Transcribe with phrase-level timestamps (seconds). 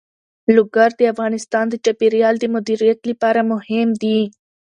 [0.55, 4.19] لوگر د افغانستان د چاپیریال د مدیریت لپاره مهم دي.